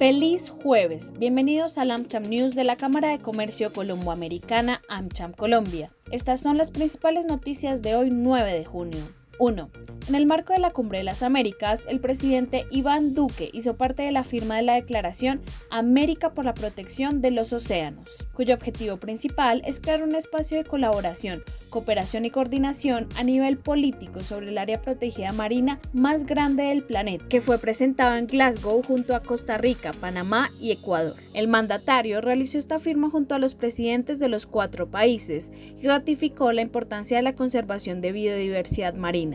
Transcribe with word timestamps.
Feliz 0.00 0.48
jueves, 0.48 1.12
bienvenidos 1.18 1.76
al 1.76 1.90
AmCham 1.90 2.22
News 2.22 2.54
de 2.54 2.64
la 2.64 2.76
Cámara 2.76 3.08
de 3.08 3.18
Comercio 3.18 3.70
Colomboamericana 3.70 4.80
AmCham 4.88 5.34
Colombia. 5.34 5.92
Estas 6.10 6.40
son 6.40 6.56
las 6.56 6.70
principales 6.70 7.26
noticias 7.26 7.82
de 7.82 7.94
hoy 7.94 8.08
9 8.10 8.50
de 8.50 8.64
junio. 8.64 9.19
1. 9.40 9.70
En 10.08 10.14
el 10.14 10.26
marco 10.26 10.52
de 10.52 10.58
la 10.58 10.72
Cumbre 10.72 10.98
de 10.98 11.04
las 11.04 11.22
Américas, 11.22 11.84
el 11.88 12.00
presidente 12.00 12.66
Iván 12.70 13.14
Duque 13.14 13.48
hizo 13.52 13.76
parte 13.76 14.02
de 14.02 14.12
la 14.12 14.24
firma 14.24 14.56
de 14.56 14.62
la 14.62 14.74
Declaración 14.74 15.40
América 15.70 16.34
por 16.34 16.44
la 16.44 16.54
Protección 16.54 17.20
de 17.20 17.30
los 17.30 17.52
Océanos, 17.52 18.26
cuyo 18.32 18.54
objetivo 18.54 18.96
principal 18.96 19.62
es 19.64 19.78
crear 19.78 20.02
un 20.02 20.14
espacio 20.14 20.58
de 20.58 20.64
colaboración, 20.64 21.42
cooperación 21.68 22.24
y 22.24 22.30
coordinación 22.30 23.08
a 23.16 23.22
nivel 23.22 23.56
político 23.56 24.24
sobre 24.24 24.48
el 24.48 24.58
área 24.58 24.82
protegida 24.82 25.32
marina 25.32 25.80
más 25.92 26.26
grande 26.26 26.64
del 26.64 26.82
planeta, 26.82 27.26
que 27.28 27.40
fue 27.40 27.58
presentado 27.58 28.16
en 28.16 28.26
Glasgow 28.26 28.82
junto 28.82 29.14
a 29.14 29.22
Costa 29.22 29.58
Rica, 29.58 29.92
Panamá 30.00 30.48
y 30.60 30.72
Ecuador. 30.72 31.14
El 31.34 31.46
mandatario 31.46 32.20
realizó 32.20 32.58
esta 32.58 32.80
firma 32.80 33.10
junto 33.10 33.36
a 33.36 33.38
los 33.38 33.54
presidentes 33.54 34.18
de 34.18 34.28
los 34.28 34.46
cuatro 34.46 34.90
países 34.90 35.52
y 35.80 35.86
ratificó 35.86 36.52
la 36.52 36.62
importancia 36.62 37.18
de 37.18 37.22
la 37.22 37.36
conservación 37.36 38.00
de 38.00 38.10
biodiversidad 38.12 38.94
marina. 38.94 39.29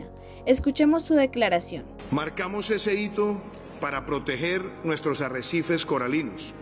Escuchemos 0.46 1.04
su 1.04 1.14
declaración. 1.14 1.84
Marcamos 2.10 2.70
ese 2.70 2.94
hito 2.94 3.40
para 3.80 4.06
proteger 4.06 4.62
nuestros 4.84 5.20
arrecifes 5.20 5.84
coralinos, 5.84 6.54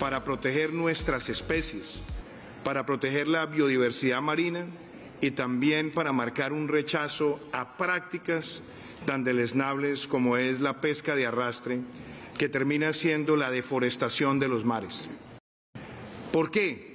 para 0.00 0.24
proteger 0.24 0.72
nuestras 0.72 1.28
especies, 1.28 2.00
para 2.64 2.86
proteger 2.86 3.28
la 3.28 3.46
biodiversidad 3.46 4.20
marina 4.20 4.66
y 5.20 5.30
también 5.30 5.92
para 5.92 6.12
marcar 6.12 6.52
un 6.52 6.68
rechazo 6.68 7.40
a 7.52 7.76
prácticas 7.76 8.62
tan 9.06 9.24
deleznables 9.24 10.06
como 10.06 10.36
es 10.36 10.60
la 10.60 10.80
pesca 10.80 11.14
de 11.14 11.26
arrastre, 11.26 11.80
que 12.38 12.48
termina 12.48 12.92
siendo 12.92 13.36
la 13.36 13.50
deforestación 13.50 14.40
de 14.40 14.48
los 14.48 14.64
mares. 14.64 15.08
¿Por 16.32 16.50
qué? 16.50 16.93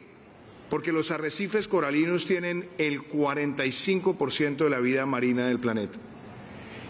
Porque 0.69 0.91
los 0.91 1.11
arrecifes 1.11 1.67
coralinos 1.67 2.25
tienen 2.25 2.69
el 2.77 3.01
45% 3.01 4.57
de 4.57 4.69
la 4.69 4.79
vida 4.79 5.05
marina 5.05 5.47
del 5.47 5.59
planeta. 5.59 5.97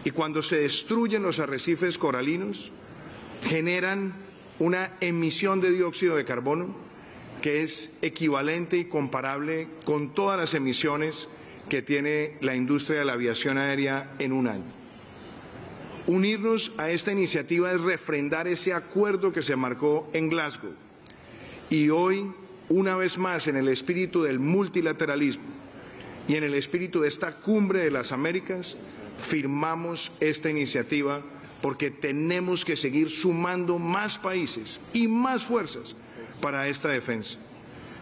Y 0.04 0.12
cuando 0.12 0.42
se 0.42 0.58
destruyen 0.58 1.24
los 1.24 1.40
arrecifes 1.40 1.98
coralinos, 1.98 2.72
generan 3.44 4.14
una 4.60 4.94
emisión 5.00 5.62
de 5.62 5.72
dióxido 5.72 6.16
de 6.16 6.26
carbono 6.26 6.76
que 7.42 7.64
es 7.64 7.98
equivalente 8.02 8.78
y 8.78 8.86
comparable 8.86 9.68
con 9.86 10.14
todas 10.14 10.38
las 10.38 10.54
emisiones 10.54 11.30
que 11.70 11.82
tiene 11.82 12.38
la 12.42 12.56
industria 12.56 13.00
de 13.00 13.06
la 13.06 13.14
aviación 13.14 13.58
aérea 13.58 14.14
en 14.20 14.34
un 14.34 14.48
año. 14.48 14.80
Unirnos 16.08 16.74
a 16.78 16.90
esta 16.90 17.12
iniciativa 17.12 17.72
es 17.72 17.80
refrendar 17.80 18.48
ese 18.48 18.74
acuerdo 18.74 19.32
que 19.32 19.44
se 19.44 19.56
marcó 19.56 20.10
en 20.12 20.30
Glasgow. 20.30 20.74
Y 21.70 21.90
hoy, 21.90 22.32
una 22.70 22.96
vez 22.96 23.18
más, 23.18 23.48
en 23.48 23.56
el 23.56 23.68
espíritu 23.68 24.24
del 24.24 24.40
multilateralismo 24.40 25.44
y 26.28 26.36
en 26.36 26.44
el 26.44 26.54
espíritu 26.54 27.02
de 27.02 27.08
esta 27.08 27.36
cumbre 27.38 27.80
de 27.80 27.92
las 27.92 28.12
Américas, 28.12 28.78
firmamos 29.18 30.12
esta 30.20 30.50
iniciativa 30.50 31.22
porque 31.62 31.92
tenemos 31.92 32.64
que 32.64 32.78
seguir 32.78 33.10
sumando 33.10 33.80
más 33.80 34.18
países 34.18 34.80
y 34.94 35.08
más 35.08 35.44
fuerzas 35.44 35.96
para 36.42 36.68
esta 36.68 36.90
defensa. 36.90 37.38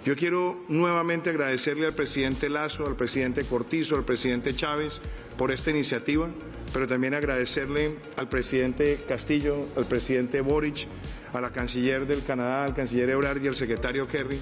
Yo 0.06 0.16
quiero 0.16 0.64
nuevamente 0.70 1.30
agradecerle 1.30 1.86
al 1.86 1.94
presidente 1.94 2.50
Lazo, 2.50 2.86
al 2.86 2.96
presidente 2.96 3.44
Cortizo, 3.44 3.96
al 3.96 4.06
presidente 4.06 4.56
Chávez 4.56 5.02
por 5.38 5.52
esta 5.52 5.72
iniciativa, 5.72 6.30
pero 6.72 6.88
también 6.88 7.14
agradecerle 7.14 7.96
al 8.16 8.30
presidente 8.30 9.00
Castillo, 9.08 9.66
al 9.76 9.88
presidente 9.88 10.42
Boric, 10.42 10.88
a 11.34 11.42
la 11.42 11.52
canciller 11.52 12.06
del 12.06 12.24
Canadá, 12.24 12.66
al 12.66 12.76
canciller 12.76 13.10
Ebrard 13.10 13.42
y 13.44 13.48
al 13.48 13.56
secretario 13.56 14.08
Kerry, 14.08 14.40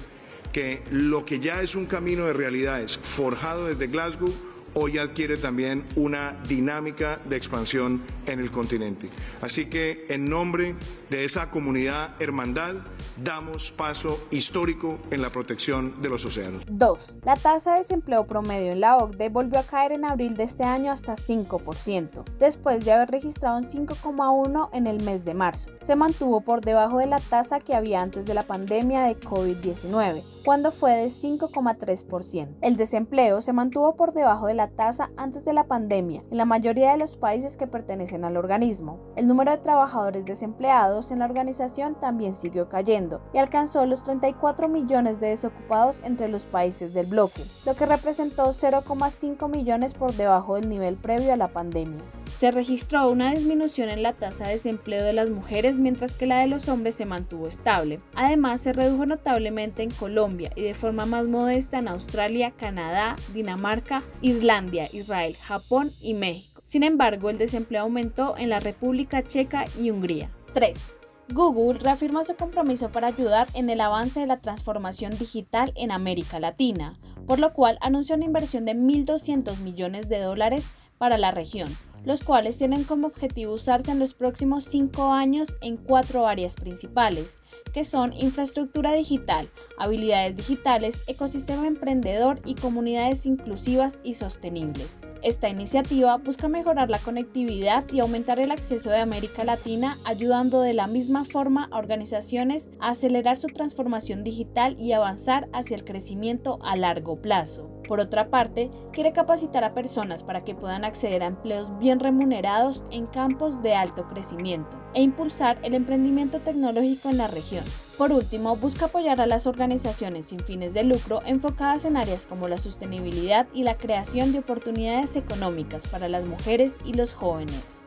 que 0.52 0.82
lo 0.90 1.24
que 1.24 1.40
ya 1.40 1.60
es 1.60 1.74
un 1.74 1.86
camino 1.86 2.26
de 2.26 2.32
realidades 2.32 2.96
forjado 2.96 3.66
desde 3.66 3.88
Glasgow, 3.88 4.32
hoy 4.74 4.98
adquiere 4.98 5.38
también 5.38 5.84
una 5.96 6.36
dinámica 6.46 7.18
de 7.24 7.36
expansión 7.36 8.02
en 8.26 8.40
el 8.40 8.50
continente. 8.50 9.08
Así 9.40 9.66
que 9.66 10.06
en 10.10 10.28
nombre 10.28 10.74
de 11.08 11.24
esa 11.24 11.50
comunidad 11.50 12.14
hermandad, 12.20 12.74
damos 13.22 13.72
paso 13.72 14.18
histórico 14.30 14.98
en 15.10 15.22
la 15.22 15.30
protección 15.30 16.00
de 16.00 16.08
los 16.08 16.24
océanos. 16.24 16.64
2. 16.68 17.18
La 17.24 17.36
tasa 17.36 17.72
de 17.72 17.78
desempleo 17.78 18.26
promedio 18.26 18.72
en 18.72 18.80
la 18.80 18.96
OCDE 18.98 19.28
volvió 19.28 19.58
a 19.58 19.62
caer 19.62 19.92
en 19.92 20.04
abril 20.04 20.36
de 20.36 20.44
este 20.44 20.64
año 20.64 20.92
hasta 20.92 21.14
5%, 21.14 22.24
después 22.38 22.84
de 22.84 22.92
haber 22.92 23.10
registrado 23.10 23.58
un 23.58 23.64
5,1% 23.64 24.68
en 24.72 24.86
el 24.86 25.02
mes 25.02 25.24
de 25.24 25.34
marzo. 25.34 25.70
Se 25.82 25.96
mantuvo 25.96 26.40
por 26.40 26.60
debajo 26.60 26.98
de 26.98 27.06
la 27.06 27.20
tasa 27.20 27.60
que 27.60 27.74
había 27.74 28.02
antes 28.02 28.26
de 28.26 28.34
la 28.34 28.42
pandemia 28.42 29.02
de 29.04 29.18
COVID-19 29.18 30.22
cuando 30.44 30.70
fue 30.70 30.92
de 30.92 31.06
5,3%. 31.06 32.58
El 32.60 32.76
desempleo 32.76 33.40
se 33.40 33.52
mantuvo 33.52 33.96
por 33.96 34.12
debajo 34.12 34.46
de 34.46 34.54
la 34.54 34.68
tasa 34.68 35.10
antes 35.16 35.44
de 35.44 35.52
la 35.52 35.64
pandemia 35.64 36.22
en 36.30 36.36
la 36.36 36.44
mayoría 36.44 36.92
de 36.92 36.98
los 36.98 37.16
países 37.16 37.56
que 37.56 37.66
pertenecen 37.66 38.24
al 38.24 38.36
organismo. 38.36 39.00
El 39.16 39.26
número 39.26 39.50
de 39.50 39.58
trabajadores 39.58 40.24
desempleados 40.24 41.10
en 41.10 41.18
la 41.18 41.24
organización 41.24 41.98
también 41.98 42.36
siguió 42.36 42.68
cayendo 42.68 43.05
y 43.32 43.38
alcanzó 43.38 43.86
los 43.86 44.04
34 44.04 44.68
millones 44.68 45.20
de 45.20 45.28
desocupados 45.28 46.00
entre 46.04 46.28
los 46.28 46.44
países 46.46 46.94
del 46.94 47.06
bloque, 47.06 47.42
lo 47.64 47.74
que 47.74 47.86
representó 47.86 48.48
0,5 48.48 49.50
millones 49.50 49.94
por 49.94 50.14
debajo 50.14 50.56
del 50.56 50.68
nivel 50.68 50.96
previo 50.96 51.32
a 51.32 51.36
la 51.36 51.48
pandemia 51.48 52.02
se 52.30 52.50
registró 52.50 53.08
una 53.08 53.32
disminución 53.32 53.88
en 53.88 54.02
la 54.02 54.12
tasa 54.12 54.44
de 54.44 54.52
desempleo 54.52 55.04
de 55.04 55.12
las 55.12 55.30
mujeres 55.30 55.78
mientras 55.78 56.14
que 56.14 56.26
la 56.26 56.40
de 56.40 56.46
los 56.46 56.68
hombres 56.68 56.94
se 56.94 57.06
mantuvo 57.06 57.46
estable. 57.46 57.98
Además, 58.14 58.60
se 58.60 58.72
redujo 58.72 59.06
notablemente 59.06 59.82
en 59.82 59.90
Colombia 59.90 60.50
y 60.54 60.62
de 60.62 60.74
forma 60.74 61.06
más 61.06 61.28
modesta 61.30 61.78
en 61.78 61.88
Australia, 61.88 62.50
Canadá, 62.50 63.16
Dinamarca, 63.32 64.02
Islandia, 64.20 64.88
Israel, 64.92 65.36
Japón 65.36 65.90
y 66.00 66.14
México. 66.14 66.60
Sin 66.62 66.82
embargo, 66.82 67.30
el 67.30 67.38
desempleo 67.38 67.82
aumentó 67.82 68.36
en 68.36 68.48
la 68.48 68.60
República 68.60 69.22
Checa 69.22 69.66
y 69.78 69.90
Hungría. 69.90 70.30
3. 70.52 70.92
Google 71.32 71.78
reafirma 71.80 72.22
su 72.22 72.36
compromiso 72.36 72.88
para 72.90 73.08
ayudar 73.08 73.48
en 73.54 73.68
el 73.68 73.80
avance 73.80 74.20
de 74.20 74.26
la 74.26 74.40
transformación 74.40 75.18
digital 75.18 75.72
en 75.74 75.90
América 75.90 76.38
Latina, 76.38 76.98
por 77.26 77.40
lo 77.40 77.52
cual 77.52 77.78
anunció 77.80 78.14
una 78.14 78.26
inversión 78.26 78.64
de 78.64 78.74
1.200 78.74 79.58
millones 79.58 80.08
de 80.08 80.20
dólares 80.20 80.70
para 80.98 81.18
la 81.18 81.32
región, 81.32 81.76
los 82.06 82.22
cuales 82.22 82.56
tienen 82.56 82.84
como 82.84 83.08
objetivo 83.08 83.52
usarse 83.52 83.90
en 83.90 83.98
los 83.98 84.14
próximos 84.14 84.64
cinco 84.64 85.12
años 85.12 85.56
en 85.60 85.76
cuatro 85.76 86.28
áreas 86.28 86.54
principales, 86.54 87.42
que 87.74 87.84
son 87.84 88.12
infraestructura 88.12 88.92
digital, 88.92 89.50
habilidades 89.76 90.36
digitales, 90.36 91.02
ecosistema 91.08 91.66
emprendedor 91.66 92.40
y 92.44 92.54
comunidades 92.54 93.26
inclusivas 93.26 93.98
y 94.04 94.14
sostenibles. 94.14 95.10
Esta 95.22 95.48
iniciativa 95.48 96.16
busca 96.18 96.46
mejorar 96.46 96.90
la 96.90 97.00
conectividad 97.00 97.84
y 97.92 97.98
aumentar 97.98 98.38
el 98.38 98.52
acceso 98.52 98.90
de 98.90 99.00
América 99.00 99.42
Latina, 99.42 99.96
ayudando 100.04 100.60
de 100.60 100.74
la 100.74 100.86
misma 100.86 101.24
forma 101.24 101.68
a 101.72 101.78
organizaciones 101.78 102.70
a 102.78 102.90
acelerar 102.90 103.36
su 103.36 103.48
transformación 103.48 104.22
digital 104.22 104.80
y 104.80 104.92
avanzar 104.92 105.48
hacia 105.52 105.76
el 105.76 105.84
crecimiento 105.84 106.60
a 106.62 106.76
largo 106.76 107.20
plazo. 107.20 107.68
Por 107.86 108.00
otra 108.00 108.30
parte, 108.30 108.70
quiere 108.92 109.12
capacitar 109.12 109.64
a 109.64 109.74
personas 109.74 110.24
para 110.24 110.44
que 110.44 110.54
puedan 110.54 110.84
acceder 110.84 111.22
a 111.22 111.26
empleos 111.26 111.78
remunerados 112.00 112.84
en 112.90 113.06
campos 113.06 113.62
de 113.62 113.74
alto 113.74 114.06
crecimiento 114.08 114.76
e 114.94 115.02
impulsar 115.02 115.58
el 115.62 115.74
emprendimiento 115.74 116.40
tecnológico 116.40 117.10
en 117.10 117.18
la 117.18 117.26
región. 117.26 117.64
Por 117.98 118.12
último, 118.12 118.56
busca 118.56 118.86
apoyar 118.86 119.20
a 119.20 119.26
las 119.26 119.46
organizaciones 119.46 120.26
sin 120.26 120.40
fines 120.40 120.74
de 120.74 120.84
lucro 120.84 121.22
enfocadas 121.24 121.84
en 121.84 121.96
áreas 121.96 122.26
como 122.26 122.48
la 122.48 122.58
sostenibilidad 122.58 123.46
y 123.54 123.62
la 123.62 123.76
creación 123.76 124.32
de 124.32 124.40
oportunidades 124.40 125.16
económicas 125.16 125.86
para 125.86 126.08
las 126.08 126.24
mujeres 126.24 126.76
y 126.84 126.92
los 126.92 127.14
jóvenes. 127.14 127.86